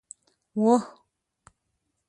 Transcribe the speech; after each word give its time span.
وه 0.61 0.77